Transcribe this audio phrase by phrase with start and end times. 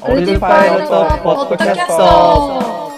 [0.00, 2.92] オルデパイロットポッドキャスト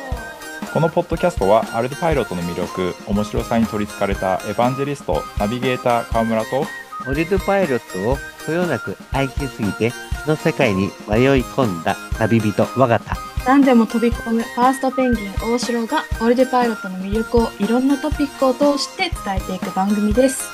[0.73, 6.65] このポッドキャストはアルデパイロットの魅力面白さに取りつかれたエヴァンジェリストナビゲーター川村と
[7.08, 9.91] オリルパイロットをこよなく愛しすぎて、
[10.25, 13.17] その世界に迷い込んだ旅人、我が田。
[13.46, 20.46] 何でも飛び込むファーストペンギン大城がオルデパイロットの魅力をいろんなトピックを通して伝えていく番組です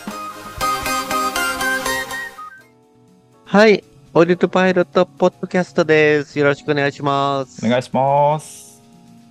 [3.44, 3.82] はい。
[4.18, 6.38] オリルパイロットポッドキャストです。
[6.38, 7.66] よろしくお願いします。
[7.66, 8.82] お願いします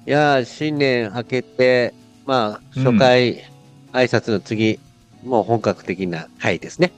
[0.06, 1.92] いやー、新年明けて、
[2.28, 3.50] まあ、初回、
[3.94, 4.80] 挨拶の次、
[5.24, 6.92] もう本格的な回ですね。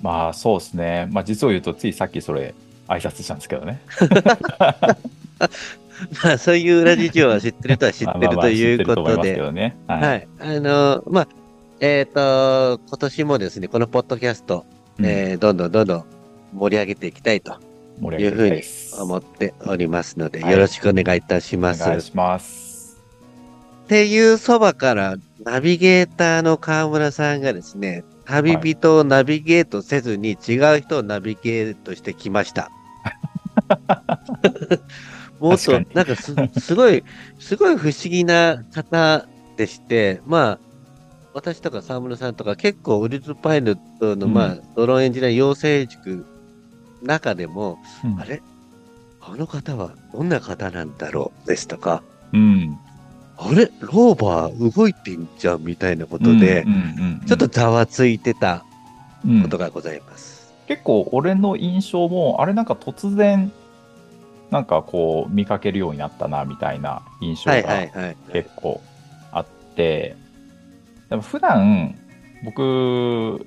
[0.00, 2.54] まあそうですねまあ実を言うとついさっきそれ
[2.88, 3.82] 挨拶したんですけどね
[6.24, 9.36] まあ、そういう裏事情は知ってるとは知ってるということで。
[9.36, 10.28] どねはい、はい。
[10.40, 11.28] あのーまあ、
[11.80, 14.64] えっ、と、今年もですね、このポッドキャスト、
[14.98, 16.19] うんえーどんどんどんどん
[16.52, 17.58] 盛り上げていきたいと
[18.18, 18.62] いうふうに
[18.98, 21.82] 思っておりますので、はいよろしくお願いいたします。
[21.82, 23.00] お願いします
[23.84, 32.70] っていうそばから、ナビゲーターの川村さんがですね、旅人をナビゲートせずに違う人をナビゲートしてきました。
[35.40, 37.02] もっとなんかすすごい、
[37.38, 40.70] すごい不思議な方でして、まあ、
[41.34, 46.26] 私とか沢村さんとか結構ウルズパイロットの、うんまあ、ドローンエンジニア養成塾
[47.02, 48.20] 中でも、うん。
[48.20, 48.42] あれ？
[49.22, 51.48] あの方はどんな方なんだろう？
[51.48, 52.78] ですとか、うん。
[53.36, 53.70] あれ？
[53.80, 57.26] ローバー動いてんじゃんみたいなことで、うんうんうんうん。
[57.26, 58.64] ちょっとざわついてた
[59.24, 59.42] うん。
[59.42, 60.52] ことがございます。
[60.66, 63.52] 結構俺の印象もあれなんか突然
[64.50, 67.62] なんかこう見かけるようになったなみたいな印象が。
[68.32, 68.80] 結構
[69.32, 70.16] あって、
[71.08, 71.96] でも普段
[72.44, 73.46] 僕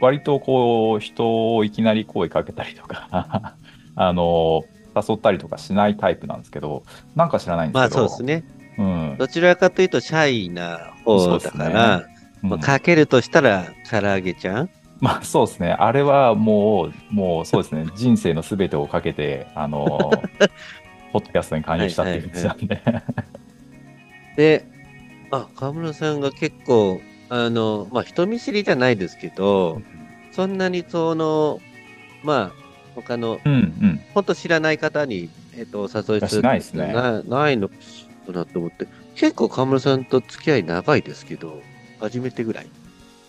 [0.00, 3.56] 割とこう人をいきなり声かけたりとか
[3.96, 4.62] あの
[4.94, 6.82] 誘ったりとかしないタイプなんですけど
[7.14, 8.44] なんか知らないんまあですけどそうですね。
[8.78, 12.04] うんどちらかというとシャイな方だから、
[12.42, 14.70] うんまあ、かけるとしたら唐揚げちゃん？
[15.00, 15.72] まあそうですね。
[15.72, 17.86] あれはもう、もうそうですね。
[17.96, 19.86] 人生のすべてをかけて、あの、
[21.12, 22.82] ポッドキャストに加入したっていう感じなんで。
[24.36, 24.64] で、
[25.30, 29.82] あ、河村さんが結構、あの、まあ人見知りじゃないですけど、
[30.32, 31.60] そんなにその、
[32.22, 34.00] まあ、他の、うんうん。
[34.14, 37.74] 本当知らない方に、えっ、と、お誘いするしないですねなないのか
[38.32, 41.62] なと思って、結構河村さんと付き合い長いですけど、
[42.00, 42.66] 初めてぐらい。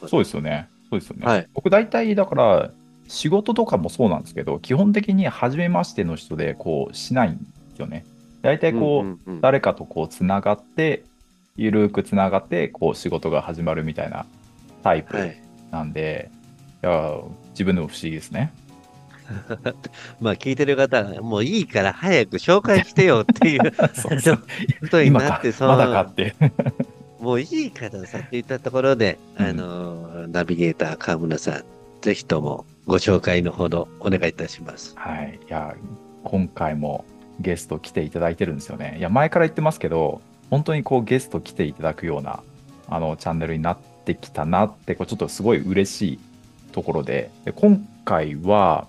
[0.08, 0.70] そうですよね。
[0.90, 1.26] そうですよね。
[1.26, 2.72] はい僕大体だから、
[3.08, 7.44] 仕事とかもそうなんですけど、基本的に初めましての人でこうしないんで
[7.76, 8.06] すよね。
[8.44, 11.04] 大体こう、誰かとこうつながって、
[11.60, 14.26] ゆるくつながって、こう仕事が始まるみたいな
[14.84, 15.42] タイプはい。
[15.72, 16.32] なんで、
[16.82, 17.18] い、や
[17.52, 18.54] 自分でも不思議ですね。
[20.20, 24.38] まあ聞いてる方は、もういいから早く紹介してよっていう そうそう
[24.82, 26.34] ことになって、、そまのだかって。
[27.20, 31.64] もういいからさって言ったところで、うんあの、ナビゲーター川村さん、
[32.02, 34.94] ぜひともご紹介のほどお願いいたします。
[34.96, 35.76] はい、いや
[36.24, 37.06] 今回も
[37.40, 38.96] ゲスト来ていただいてるんですよね。
[38.98, 42.42] いや前から言ってますけど本当にこうゲスト来ていただくような
[42.88, 46.20] あのチャンネルになってきたなってこうちょっとすごい嬉しい
[46.72, 48.88] ところでで今回は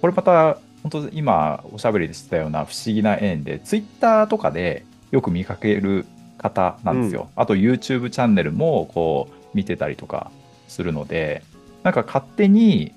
[0.00, 7.30] これまた本当今おしゃべりでしたような不思議な縁でツイッターとかでよく見かける方なんですよ。
[7.34, 10.30] あと YouTube チャンネルもこう見てたりとか
[10.68, 11.42] するので
[11.82, 12.92] なんか勝手に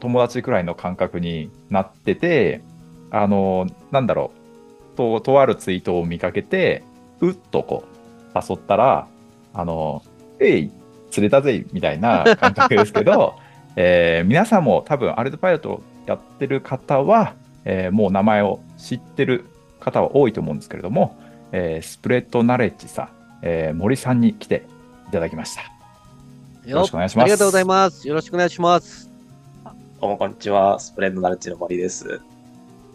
[0.00, 2.62] 友達くらいの感覚になってて、
[3.10, 4.32] あの、なんだろ
[4.94, 6.82] う、と、とあるツイートを見かけて、
[7.20, 7.84] うっとこ
[8.34, 9.06] う、誘ったら、
[9.54, 10.02] あの、
[10.38, 10.70] えい、
[11.10, 13.34] 釣れたぜ、みたいな感覚ですけど、
[13.76, 19.44] えー皆さんも多分、アルトパイロットやってる方は、えーもう名前を知ってる
[19.80, 21.16] 方は多いと思うんですけれども、
[21.52, 23.08] えースプレッドナレッジさん、
[23.42, 24.64] えー森さんに来て
[25.08, 25.62] いただきました。
[26.66, 28.06] よろしくお願いしますありがとうございます。
[28.06, 29.10] よろしくお願いします。
[30.00, 30.78] どうもこんにちは。
[30.78, 32.20] スプレッドナレッジの森です。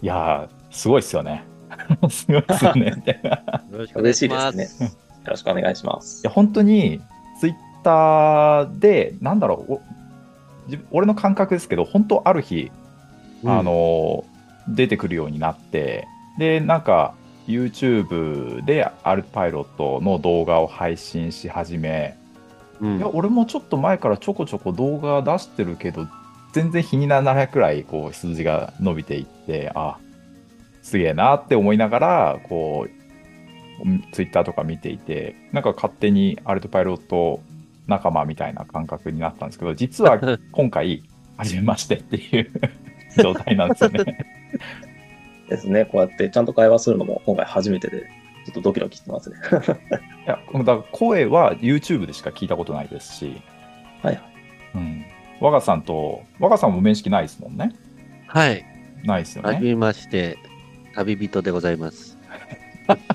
[0.02, 1.44] いやー、すごいっすよね。
[2.10, 2.94] すごいっすよね。
[2.96, 4.14] みたいないよろしくお願い
[4.58, 4.90] ですよ
[5.26, 6.22] ろしくお願いします。
[6.24, 7.02] や、本当に、
[7.40, 9.80] ツイッターで、なんだろう、
[10.92, 12.72] 俺の感覚ですけど、本当ある日、
[13.44, 14.24] うんあ、の、
[14.68, 16.08] 出てくるようになって、
[16.38, 17.14] で、なんか、
[17.48, 22.18] YouTube でアルパイロットの動画を配信し始め、
[22.82, 26.08] うんいや、俺もちょっと前からちょこちょこ動画出してるけど、
[26.54, 29.98] 全然日にならないくらいこう数字が伸びていって、あ、
[30.86, 37.42] すげえなって思いながら、こう、ツイッターとか見ていて、なんか勝手にアルトパイロット
[37.88, 40.20] 仲間みたいな感覚になったんですけど、実は
[40.54, 41.02] 今回、
[41.38, 42.52] 初めましてっていう
[43.18, 44.26] 状態なんですよね。
[45.50, 45.86] ですね。
[45.86, 48.02] こうやってちゃんと会話するのも今回初めてで、
[48.46, 49.38] ちょっとドキドキしてますね。
[50.28, 53.42] いや、だから声は YouTube でしか聞いたことないですし、
[54.04, 54.24] はいはい。
[54.76, 55.06] うん。
[55.40, 57.72] 我がさんと、我がさんも面識ないですもんね。
[58.28, 58.64] はい。
[59.04, 59.50] ないですよね。
[59.50, 60.38] はじめまして、
[60.96, 62.18] 旅人でございます。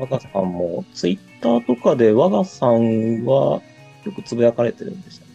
[0.00, 3.62] 我がさんも、ツイッターとかで我がさんは
[4.04, 5.26] よくつぶやかれてるんでした。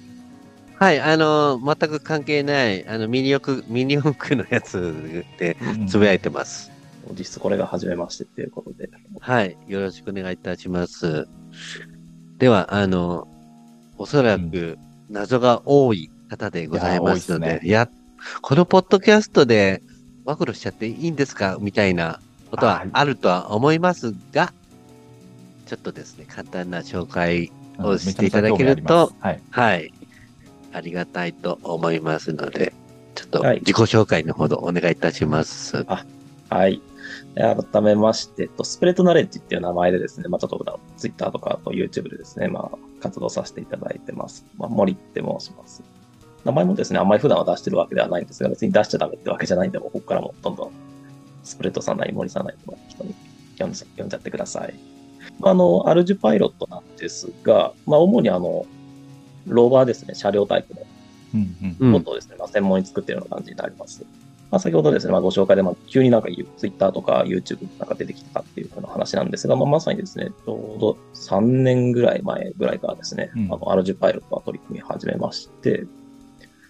[0.84, 6.72] はい、あの全く関係ない、あの、ミニ四駆、ミニ四駆のやつでうんつぶやいてます。
[7.18, 8.90] 実質これが初めましてっていうことで。
[9.20, 11.28] はい、よろしくお願いいたします。
[12.38, 13.28] では、あの、
[13.98, 14.78] おそらく
[15.10, 17.90] 謎が多い方でございますので、いや多いですねいや、
[18.42, 19.82] このポッドキャストで
[20.26, 21.58] 暴露しちゃっていいんですか？
[21.60, 22.20] みたいな
[22.52, 24.54] ことはあるとは思いますが、
[25.66, 29.94] ちょっとですね、簡単な紹介うんをしていただけるとめちゃめちゃ興味ありますはい。
[30.74, 32.74] ありがたいと思いますので、
[33.16, 35.84] ちょっとはい自己紹介のほどお願いいたします。
[36.50, 36.82] はい。
[37.36, 37.42] で
[37.72, 44.46] 改めまして、えっとスプレッドナレッジっていう名前でですね、まあちょっとツイッターとかあと YouTube でですね、まあ活動させていただいてます。
[44.58, 45.84] まあ森って申します。
[46.46, 50.72] 名前もですね、あんまり普段は出してるわけではないんですが、別に出しちゃダメってわけじゃないんで、もうここからもどんどん
[51.44, 53.16] スプレッドさんなり森さんなりの人に
[53.60, 54.74] 呼んじゃ呼んじゃってください。
[55.40, 58.66] まああの、アルジュパイロットなんですが、まあ主にあの、
[59.48, 60.74] ローバーですね、車両タイプ
[61.34, 64.06] のことをですね、まあ、専門に作っているような感じになります。
[64.52, 75.86] まあ、先ほどですね、まあ、ご紹介で、まあ、急になんか Twitter とか YouTube なんか出てきたっていうような話なんですが、まあ、まさにですね、ちょうど3年ぐらい前ぐらいからですね、うんあの、アルジュパイロットは取り組み始めまして、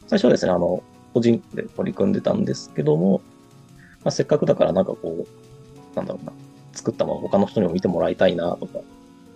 [0.07, 0.83] 最初はですね、あの、
[1.13, 3.21] 個人で取り組んでたんですけども、
[4.03, 6.33] まあ、せっかくだからなんかこう、なんだろうな、
[6.73, 8.79] 作ったものを他の人にも見てもらいたいなとか、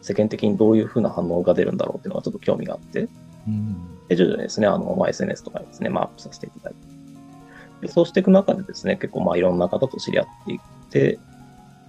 [0.01, 3.07] 世間的にどういうふうな反応が出るんだろうっていうのがちょっと興味があって、
[3.47, 3.75] うん
[4.07, 7.87] で、徐々にですね、あの、まあ、SNS とかにですね、まあ、アップさせていただいて。
[7.87, 10.59] でそうしていく中でですね、結構、まあ、いろんな方と知り合っていっ
[10.89, 11.19] て、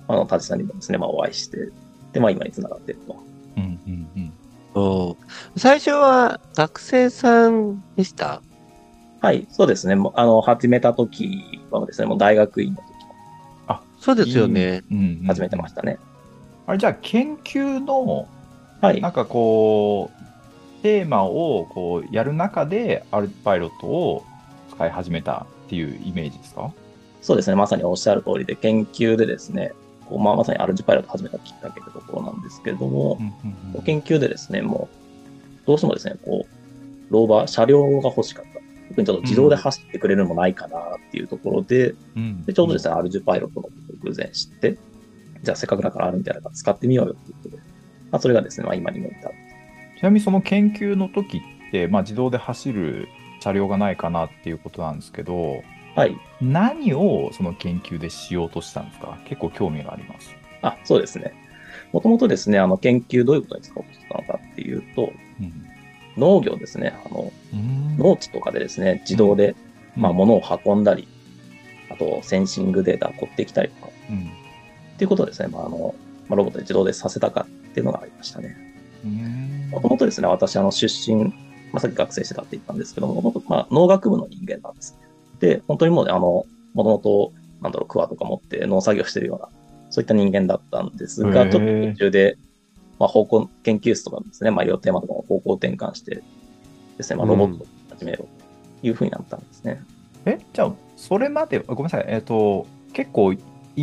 [0.07, 1.71] あの、タジさんにもですね、まあ、お会いして、
[2.13, 3.17] で、まあ、今に繋がっていると。
[3.57, 4.33] うんうんうん
[4.75, 5.17] お
[5.57, 8.43] 最初は学生さんでした？
[9.21, 9.97] はい、そうですね。
[9.97, 12.89] もうあの、始めた時はですね、もう大学院の時
[14.01, 14.85] そうですよね。
[14.93, 15.99] うんうん始めてましたね。
[16.67, 18.29] あれじゃあ研究の
[18.81, 19.09] はいな。
[19.09, 20.13] んかこ
[20.79, 24.25] うテーマをこうやる中でアルパイロットを
[24.71, 26.73] 使い始めたっていうイメージですか？
[27.23, 27.57] そうですね。
[27.57, 29.73] まさにおっしゃる通りで、研究でですね、
[30.09, 34.89] こうまあ、まさにアルジュパイロットを始めたきっかけというところなんですけれども、うん研究でですね、も
[35.65, 38.61] う、どうしてもですね、こう、ローバー、車両が欲しかった。
[38.89, 44.79] 特にちょっと自動で走ってくれるのもないかなっていうところで、うんでちょうどですね、アルジュパイロットのことを偶然知って、
[45.43, 47.63] じゃあせっかくだからあるんじゃないか使ってみようよっていうことで、
[48.11, 49.35] まあそれがですね、まあ今にも至る。
[49.99, 53.09] ちなみにその研究の時って、まあ、自動で走る
[53.41, 55.63] 車両がないかなっていうことなんですけど
[55.97, 56.17] はい。
[56.41, 59.19] 何をその研究でしようとしたんですか？
[59.25, 60.31] 結構興味があります。
[60.63, 61.35] あ、そうですね。
[61.93, 65.68] もともとですね、あの研究どういうことに使おうとしてたのかっていうと、うん
[66.19, 67.97] 農業ですね、あの、うん。
[67.97, 69.55] 農地とかでですね、自動で、
[69.97, 71.09] まあ物を運んだり、
[71.91, 74.19] あとセンシングデータを取ってきたりとか、うん。
[74.19, 74.21] っ
[74.99, 75.95] ていうことをですね、まああの、
[76.29, 78.57] まあ、ロボットで自動でさせたかっていうのがありましたね。
[79.05, 79.71] うん。
[79.71, 81.33] もともとですね、私、あの、出身、ま
[81.75, 85.07] あ、さっき学生してたって言ったんですけども、もともと、まあ、農学部の人間なんですね。
[85.41, 87.33] で、本当にもうね、あの、もともと、
[87.63, 89.49] なんだろう、クワとか持って農作業してるような、
[89.91, 92.37] そういった人間だったんですが、ちょっと途中で、
[92.99, 96.23] まあ、方向、研究室とかですね、まあ、いろいろテーマとかも方向転換して、
[96.97, 99.83] ですね、まあ、ロボットを始めようというふうになったんですね。
[100.25, 102.05] えじゃあそれまでごめんなさい。
[102.09, 103.39] えっ、と結構イ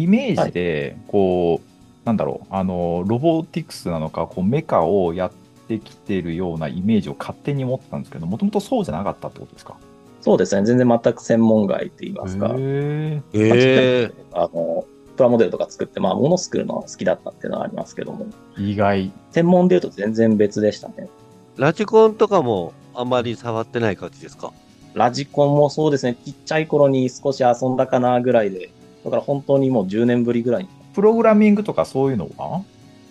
[0.07, 2.47] メージでこう、なんだろう。
[2.49, 5.31] あのロボティクスなのかこうメカをやっ
[5.67, 9.77] てきてるようなイメージを勝手に持ってたんですけどもともとそうじゃなかったってことですか？
[10.21, 19.11] そうですね、全然全く専門外って言いますか、へえまあえあの、プラモデルとか作って、まあ、物作るのは好きだったっていうのはありますけども、ー意外。
[19.31, 21.09] 専門で言うと全然別でしたね。
[21.57, 24.51] ラジコンとかもあまり触ってない感じですか？
[24.93, 28.71] ラジコンもそうですね、ちっちゃい頃に少し遊んだかなぐらいで、
[29.03, 32.63] だから本当にもう10年ぶりぐらいに、プログラミングとかそういうのは？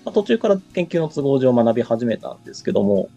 [0.04, 3.08] まあ途中から研究の都合上学び始めたんですけども、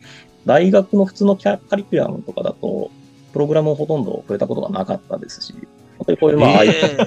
[0.45, 2.91] 大学の普通のキャカリキュラムとかだと、
[3.33, 5.53] プログラムをほとんど触れたことがなかったですし、
[6.15, 6.97] こういう、まあ、え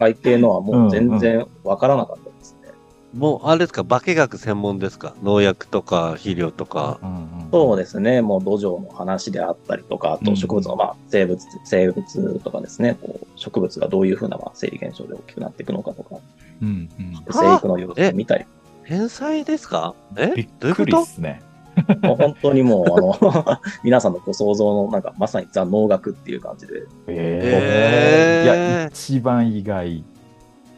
[0.00, 2.68] IT 系のはもう全然わからなかったですね。
[3.14, 3.84] ーもうあれですか？
[3.84, 5.14] 化学専門ですか？
[5.22, 6.98] 農薬とか肥料とか。
[7.52, 16.16] そうですね、もう土壌の話であったりとか、あうんと植物の、まあ、生物、生物とかですね、こう植物がどういうふうな、まあ、生理現象で大きくなっていくのかとか、
[16.60, 17.14] うんうん。
[17.30, 18.44] 生育の様子を見たり、
[18.84, 19.94] 天才ですか？
[20.16, 20.32] え？
[20.34, 21.53] びっどういうこくりすねもう
[22.02, 28.54] 本当にもう、あの、 皆さんのご想像の、なんか、まさにザ農学っていう感じで、へへーいや
[28.86, 30.04] え一番意外。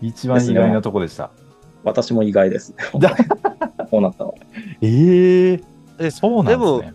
[0.02, 1.30] 一番意外なとこでした。
[1.84, 2.76] 私も意外ですね。
[2.98, 3.16] だ
[3.90, 4.36] こうなったのは。
[4.82, 5.60] ええ
[5.98, 6.94] えそうなんですね。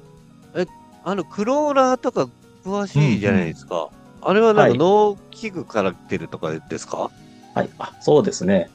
[1.03, 2.27] あの、クローラーとか
[2.63, 3.89] 詳しいじゃないですか。
[4.21, 7.09] あれはなんはいか農機具から来てるとかですか、
[7.55, 7.69] はい。
[7.79, 8.69] あ、そうですね。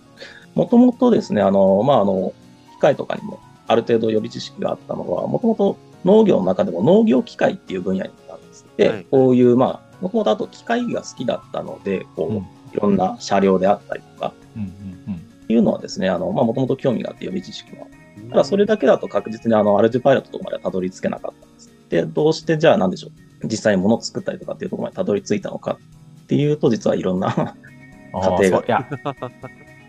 [0.54, 2.32] もともとですね、あの、まあ、あの、
[2.72, 8.66] 機械とかにもある程度予備知識があったのは、もともと農業の中でも農業機械っていう分野にいたんです。
[8.76, 17.86] で、はいこういう、まあ、もともとあと機械が好きだったので、こう、うんいろんな車両であったりとか、うんうんうんいうのはですね、あの、まあ、もともと興味があって予備知識も
[18.30, 21.72] ただそれだけだと確実にあの、アルジュパイロットとかまではたどり着けなかったんです。
[21.88, 23.08] で、どうしてじゃあ何でしょ
[23.42, 23.46] う。
[23.46, 25.78] 実際に物を作ったりとかっていうところまでたどり着いたのか
[26.24, 28.88] っていうと、実はいろんな、あー家庭が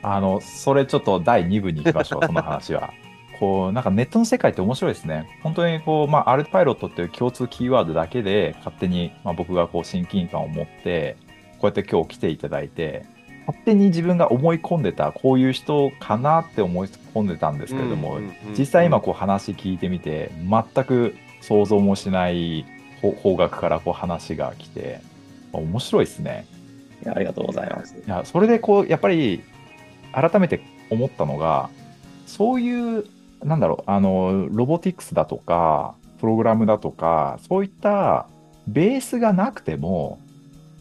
[0.03, 2.91] あの、それちょっと第2部に行きましょう、その話は。
[3.39, 5.39] こう、なんかネットの世界って面白いですね。
[5.43, 11.17] 本当にこう、まあ、アルトパイロットっていう共通キーワードだけで、勝手に、まあ、僕がこう、親近感を持って、
[11.59, 13.05] こうやって今日来ていただいて、
[13.47, 18.19] 勝手に自分が思い込んでた、こういう人かなって思い込んでたんですけれども、
[18.57, 22.65] 実際今こう話聞いてみて、全く想像もしない
[23.01, 24.99] 方方角からこう話が来て、
[25.53, 26.45] 面白いですね。
[27.03, 27.95] いやありがとうございます。
[27.95, 29.41] いや、それでこう、やっぱり、
[30.11, 31.69] 改めて思ったのが、
[32.25, 33.05] そういう、
[33.43, 38.27] なんだろう、あの、ロボティクスだとか、プログラムだとか、そういった
[38.67, 40.19] ベースがなくても、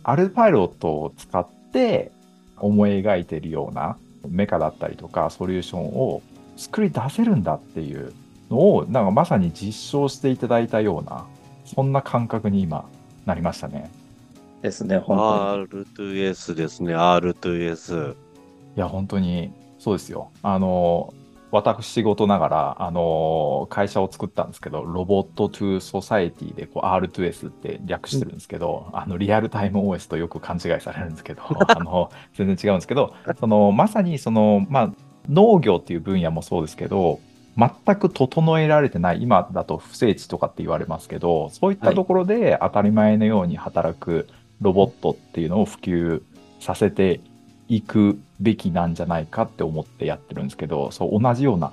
[0.03, 2.13] アルパイロットを使って
[2.59, 3.97] 思い描いているような
[4.29, 6.23] メカだったりとか、ソリューションを
[6.57, 8.13] 作り出せるんだっていう
[8.51, 11.27] のを、なんかまさに実証していただいたような、
[11.65, 12.89] そんな感覚に今
[13.27, 13.91] なりましたね。
[14.63, 15.85] ですね、本当に。
[15.85, 18.15] R2S ですね、R2S。
[18.15, 18.17] い
[18.75, 20.31] や、本当にそうですよ。
[20.43, 21.13] あの、
[21.57, 34.91] 私事ながら、あの、会社を作ったんですけど、ロボットトゥソサエティでこう R2S って略してるんですけど、あの、リアルタイム OS とよく勘違いされるんですけど、 あの、全然違うんですけど、その、まさにその、まあ、
[35.29, 37.21] 農業っていう分野もそうですけど、
[37.57, 44.29] 全く整えられてない、今だと不整地とかって言われますけど、そういったところで当たり前のように働く
[44.61, 46.23] ロボットっていうのを普及
[46.61, 47.21] させて
[47.69, 51.73] いくべきなんじゃないかって思ってやってるんですけど、そう同じような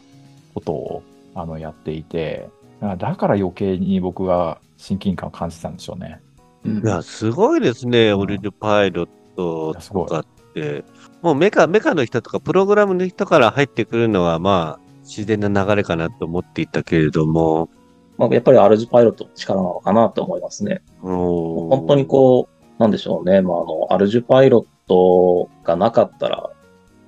[0.54, 1.04] ことを
[1.36, 2.50] あのやっていて、
[2.82, 6.22] だから余計に僕が親近感を感じたんでしょうね。
[6.66, 10.84] うんいや、すごいですね、うんオリルパイロットとかって。
[11.22, 17.70] もうメカ、メカの人とかプログラムの人から入ってくるのは、まあ、自然な流れかなと思っていたけれども、
[18.18, 20.82] まあ、やっぱりアルジュパイロットの力なのかなと思いますね。
[21.02, 23.42] 本本当にこう、なんでしょうね。
[23.42, 26.50] まあ、あの、アルジュパイロットがなかったら、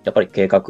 [0.04, 0.64] やっぱり計画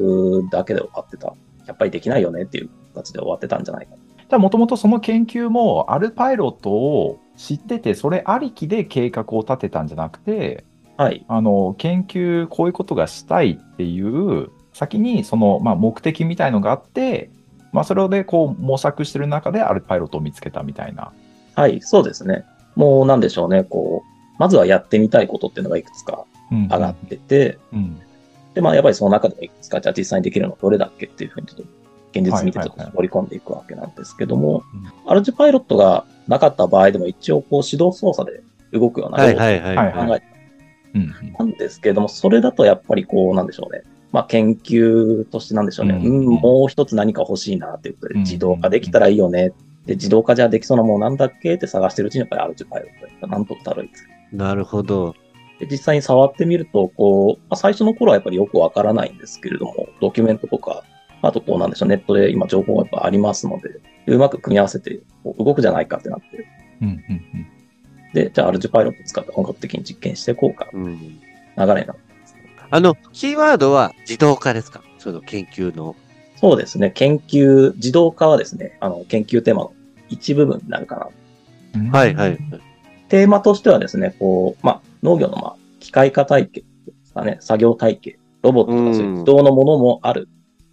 [0.51, 1.33] だけで終わってた。
[1.67, 3.95] やっぱりできないよねっていう形で終わってたんじゃないか。
[3.95, 10.63] じゃあもともとその研究もアルパイロットを知ってて、それありきで計画を立てたんじゃなくて、
[10.97, 11.25] はい。
[11.27, 17.29] あの研究こういうことがしたいっていう先にその、まあ、目的みたいのがあって、
[17.73, 21.11] まあ、それでこう模索してる中でアルパイロットを見つけたみたいな。
[21.55, 22.45] はい、そうですね。
[22.75, 23.63] もうなんでしょうね。
[23.63, 27.99] こう、まずはやってみたいことっていうのがいくつかうん上がってて、うん
[28.55, 31.63] で、まあやっぱりその中でもいくつか、じゃあ実際にできるのどれだっけっていうふうにちょっと、
[32.13, 34.63] 現実見てちょっとはいはいはい絞り込んでいくわけなんですけども、
[35.05, 39.75] アルジュパイロットがなかった場合でも一応こう指導操作で動くようなはいはいはい。
[39.75, 40.25] はいトを考えて
[40.95, 43.83] うんたんですけれども、それだとやっぱりこうなんでしょうね。
[44.13, 45.95] まあ研究としてなんでしょうね。
[45.95, 49.51] ううんん、もう一つ何か欲しいなっていうことうんで自動化できたらいいよね。
[49.85, 53.91] で、自動化じゃできそうなものなんだっけって探してるうちにやっぱりアルジュパイロットがなんとかたどり着
[54.31, 54.35] く。
[54.35, 55.15] なるほど。
[55.59, 60.83] で実際に触ってみると、こう、まあ、最初の頃はやっぱりよくわからないんですけれども、ドキュメントとか、
[61.21, 63.69] あとこうなんでしょう、ネットで今情報がやっぱありますので、
[64.07, 66.47] うまく組み合わせてこう動くじゃないかってなって、
[66.81, 66.95] うんうん
[67.33, 67.47] うん
[68.13, 70.97] で、じゃあアルジュパイロット使って本格的に実験していこうか、うん。
[70.97, 71.19] 流
[71.57, 71.95] れになる。
[72.69, 74.81] あの、キーワードは自動化ですか？
[74.99, 75.97] その研究の。
[76.37, 79.73] そうですね、研究、自動化はですね、あの、研究テーマの
[80.07, 81.09] 一部分になるかな。
[81.75, 82.37] うんはいはい。
[83.09, 86.65] テーマとしてはですね、こう、まあ、農業のまあ、機械化体系で
[87.03, 90.27] すかね、作業体系、ロボットとかそういう自動のものもある。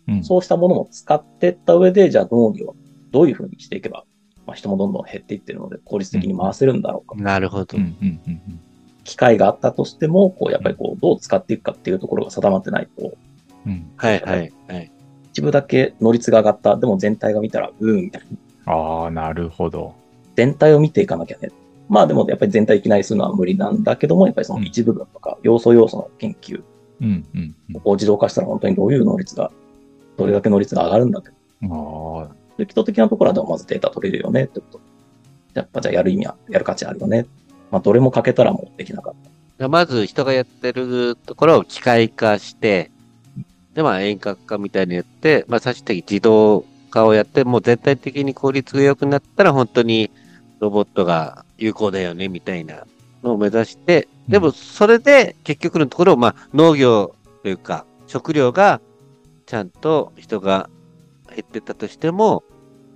[0.09, 2.77] うんそうしたものも使っていった上で、じゃあ農業を
[3.13, 4.05] どういうふうにしていけば、
[4.47, 7.15] まあ、人もどんどん減っていってるので効率的に回せるんだろうか。
[7.23, 7.79] なるほど。
[7.79, 8.61] うんうんうんうん
[9.05, 13.13] 機械があったとしても、こう、やっぱりこう、どう使っていくかっていうところが定まってないと、
[13.67, 14.93] うんはいはいはい。
[15.33, 18.23] 一部だけ能率が上がった、でも全体が見たら、うーん、みたい
[18.65, 18.73] な。
[18.73, 19.95] ああ、なるほど。
[20.37, 21.51] 全体を見ていかなきゃね。
[21.93, 26.63] まあでもやっぱり全体いきなりするのは無理なんだけども、やっぱりその一部分とか、要素要素の研究、
[27.03, 29.53] うんうんうんここを自動化したら本当にどういう能率が、
[30.17, 31.29] どれだけ能率が上がるんだって。
[31.29, 31.33] あ
[31.65, 34.81] あ、基礎的なところはでもまずデータ取れるよねってこと。
[35.53, 37.27] やっぱじゃあやる意味は、やる価値あるよね。
[37.71, 39.15] まあどれもかけたらもうできなかっ
[39.59, 39.69] た。
[39.69, 42.91] まず人がやってるところを機械化して、
[43.75, 50.11] で、まあ遠隔化みたいにやって、まあ最終的に自動化をやって、もう全体的に効率が良くなったら本当に
[50.59, 52.87] ロボットが有効だよね、みたいな
[53.23, 58.81] のを目指して、でもそれで結局のところ、まあ農業というか食料が
[59.47, 60.69] ちゃんと人が
[61.29, 62.45] 減ってたとしても、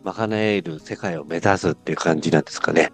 [0.04, 2.92] 賄える世界を目指すっていう感じなんですかね。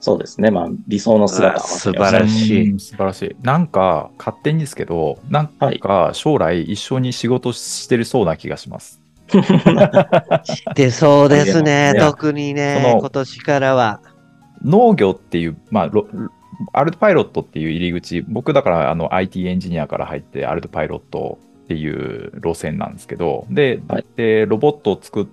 [0.00, 0.50] そうですね。
[0.50, 3.36] まあ、理想の姿はあ素晴らしいうん素晴らしい。
[3.42, 9.00] なんか、勝手にですけど、なんか将来一緒に仕事してるそうな気がします。
[10.76, 11.94] で、そうですね。
[11.98, 14.00] 特にそね、の今年からは。
[14.64, 16.06] 農業っていう、まあ、ロ
[16.72, 24.06] アルトパイロットっていう入り口、僕だからあの IT エンジニアから入ってアルトパイロットっていう路線なんですけど、で、はい。
[24.16, 25.26] でロボットを作っ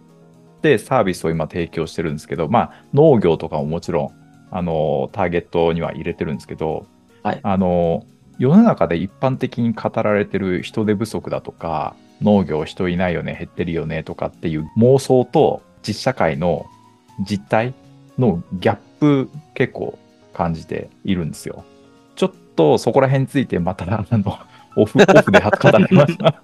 [0.61, 4.11] てサービスを今提供してるんですけど、まあ、農業とかももちろん、
[4.51, 6.85] あの、ターゲットには入れてるんですけど、
[7.23, 7.39] はい。
[7.41, 8.05] あの、
[8.37, 16.65] 世の中で一般的に語られてる人手不足だとか、農業人いないよね、減ってるよねとかっていう妄想と実社会の
[17.19, 17.73] 実態
[18.17, 19.97] のギャップ結構
[20.33, 21.63] 感じているんですよ。
[22.15, 24.37] ちょっとそこら辺についてまたあの
[24.75, 26.35] オフオフで語りました。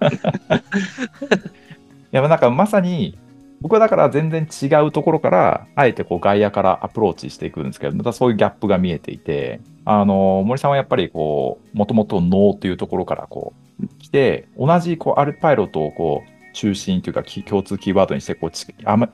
[2.10, 3.18] いやなんかまさに
[3.60, 18.50] 僕はだから全然違うところからあえてこう外野からアプローチしていくんですけどまたそういうギャップが見えていてあの森さんはやっぱりこうもともと脳というところからこう来て同じこうアルパイロットをこう中心というか共通キーワードにしてこう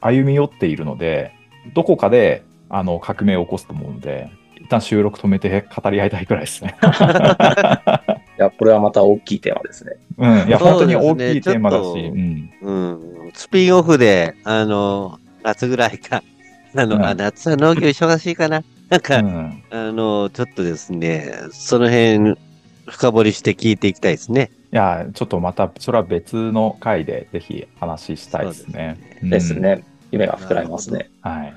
[0.01, 1.33] 歩み寄っているので
[1.73, 4.31] どこかであの革命を起こすと思うので
[4.65, 6.77] 一旦収録止めて語り合いたいくらいですね。
[8.39, 9.93] いや、これはまた大きいテーマですね。
[10.19, 12.73] うん、いや、そう本当に大きいテーマだし、うん、う
[13.29, 13.33] ん。
[13.35, 16.23] スピンオフで、あの、夏ぐらいか。
[16.75, 18.63] あの、うんあ夏は農業忙しいかな。
[18.89, 22.37] なんか、うんあの、ちょっとですね、その辺、
[22.87, 24.51] 深掘りして聞いていきたいですね。
[24.73, 28.97] いや、ちょっとまた、それは別の回でぜひ話したいですね。
[29.23, 29.55] うんです。
[29.55, 29.85] ね。
[30.11, 31.11] 夢が膨らみますね。
[31.23, 31.55] はい。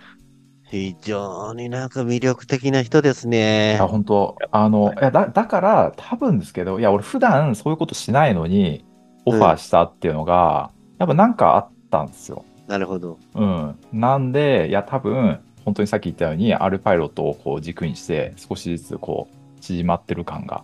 [0.69, 3.88] 非常になんか魅力的な人ですいねや、。
[3.88, 8.83] 本当あの、はいいやだ、だから、多分ですけど、いや、俺普段そういうことしないのに、
[9.25, 12.43] オファーしたっていうのが、やっぱなんかあったんですよ。
[12.67, 13.17] なるほど。
[13.36, 13.79] うん。
[13.93, 20.63] なんで、いや、多分、本当にさっき言ったように、アルパイロットをこう軸にして、少しずつこう、縮まってる感が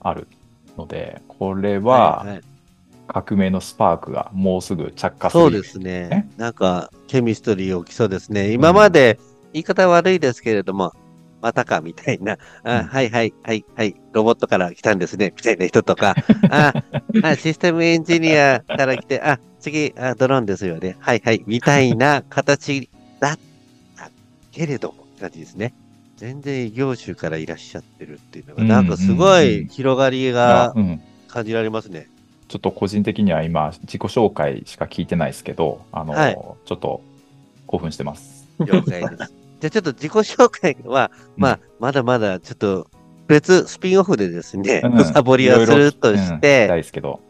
[0.00, 0.28] ある
[0.78, 2.51] ので、これは、いい
[3.08, 5.42] 革命のスパークがもうすぐ着火する。
[5.42, 6.28] そうですね。
[6.36, 8.52] なんか、ケミストリー起きそうですね。
[8.52, 9.18] 今まで、
[9.52, 10.92] 言い方悪いですけれども、
[11.42, 16.14] またかみたいな、あうんはいはいはいはい、ロボットから来たんですね、みたいな人とか、
[16.50, 16.72] あ
[17.22, 22.88] あシステムエンジニアから来て、あ、次あ、ドローンですよね、はいはい、みたいな形
[23.18, 23.38] だっ
[23.96, 24.10] た
[24.52, 25.74] けれども、感じですね。
[26.16, 31.00] 全然異業種からいらっしゃってるっていうのが、うんなんかすごうんうんい広がりがうん。
[31.32, 32.08] 感じられますね。
[32.52, 36.34] ちょっと個人的には今、自己紹介しか聞いてないですけど、あの、はい
[36.66, 37.00] ちょっと
[37.66, 38.46] 興奮してます。
[38.58, 39.32] 了解です。
[39.60, 42.90] じゃあちょっと自己紹介は、まあ、まだまだちょっと
[43.26, 47.20] 別スピンオフでですね、うん サボりはするとしうんて、したいですけど、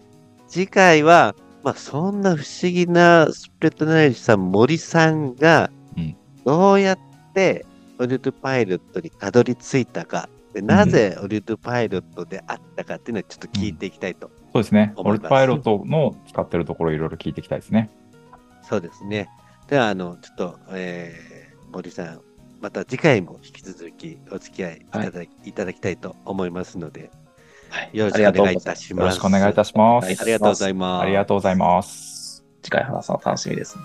[0.49, 6.99] 次回は、まあ、そんな不思議なスプレッドナレッジさん、森さんがうん、どうやっ
[7.33, 7.65] て
[8.01, 14.29] オリュートパイロットにたどり着いたか、でなぜオリュートパイロットであったかっていうのをちょっと聞いていきたいと。
[14.53, 14.93] そうですね。
[14.97, 17.91] オルトパイロットの使ってるところいろいろ聞いていきたいですね。
[18.63, 19.29] そうですね。
[19.69, 22.21] では、あの、ちょっと、えー、森さん、
[22.61, 27.11] また次回も引き続きお付き合いいただ,、い、ただきたいと思いますので、
[27.71, 29.05] はいよろしくお願いいたします。
[29.05, 30.05] よろしくお願いいたします。
[30.05, 31.03] はいありがとうございます。
[31.03, 32.45] ありがとうございます。
[32.63, 33.85] 次回話すの楽しみですね。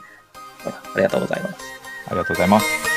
[0.65, 1.55] ありがとうございます。
[2.07, 2.96] ありがとうございます。